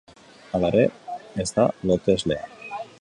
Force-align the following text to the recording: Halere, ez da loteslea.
Halere, 0.57 0.85
ez 1.43 1.45
da 1.59 1.67
loteslea. 1.91 2.49